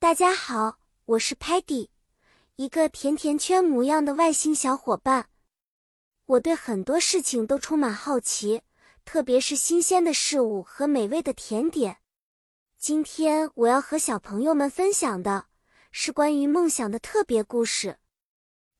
[0.00, 1.88] 大家好，我是 Patty，
[2.54, 5.28] 一个甜甜圈模样的外星小伙伴。
[6.24, 8.62] 我对很多事情都充满好奇，
[9.04, 11.96] 特别是新鲜的事物和美味的甜点。
[12.78, 15.46] 今天我要和小朋友们分享的
[15.90, 17.98] 是关于梦想的特别故事。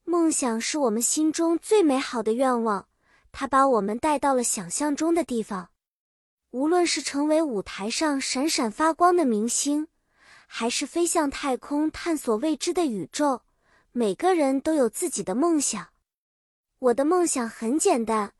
[0.04, 2.86] 梦想是我们心中最美好的愿望，
[3.32, 5.70] 它把我们带到了想象中的地方。
[6.52, 9.88] 无论是成为舞台上闪闪发光的明星，
[10.50, 13.42] 还是飞向太空探索未知的宇宙，
[13.92, 15.88] 每个人都有自己的梦想。
[16.78, 18.32] 我的梦想很简单，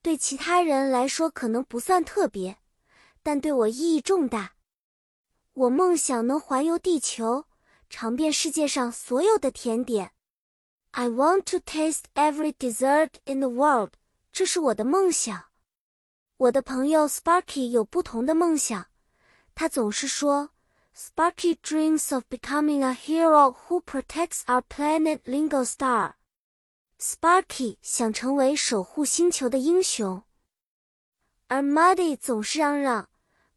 [0.00, 2.58] 对其他人来说可能不算特别，
[3.22, 4.52] 但对我意义重大。
[5.52, 7.46] 我梦想能环游地球，
[7.90, 10.12] 尝遍世界上所有的甜点。
[10.92, 13.94] I want to taste every dessert in the world。
[14.32, 15.46] 这是我的梦想。
[16.36, 18.86] 我的朋友 Sparky 有不同的梦想，
[19.56, 20.50] 他总是说
[21.00, 26.14] ，Sparky dreams of becoming a hero who protects our planet Lingo Star。
[26.98, 30.24] Sparky 想成为守护星球的英雄，
[31.46, 33.08] 而 Muddy 总是嚷嚷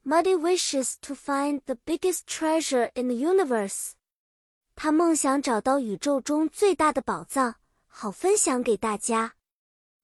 [0.06, 3.94] ，Muddy wishes to find the biggest treasure in the universe。
[4.76, 7.55] 他梦想找到宇宙中最大的宝藏，
[7.88, 9.33] 好分享给大家。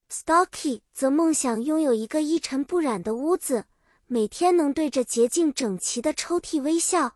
[0.09, 3.65] s t a l k y 则梦想拥有一个一尘不染的屋子，
[4.07, 7.13] 每天能对着洁净整齐的抽屉微笑。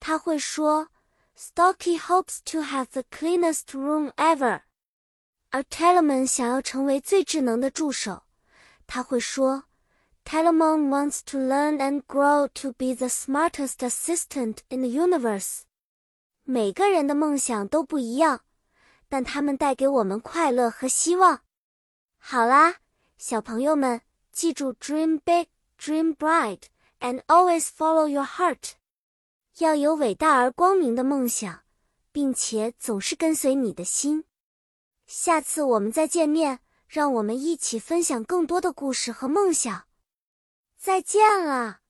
[0.00, 0.88] 他会说：“
[1.36, 4.62] Stocky hopes to have the cleanest room ever。”
[5.50, 8.24] 而 Telemon 想要成为最智能的助手，
[8.86, 9.64] 他会说：“
[10.24, 15.62] Telemon wants to learn and grow to be the smartest assistant in the universe。”
[16.44, 18.42] 每个人的梦想都不一样，
[19.08, 21.40] 但他们带给我们快乐和希望。
[22.18, 22.76] 好啦，
[23.16, 25.48] 小朋友们，记住 dream big,
[25.78, 26.64] dream bright,
[27.00, 28.72] and always follow your heart。
[29.59, 31.63] 要有伟大而光明的梦想，
[32.13, 34.23] 并且总是跟随你的心。
[35.05, 39.83] 下次我们再见面，让我们一起分享更多的故事和梦想。
[40.77, 41.81] 再见了。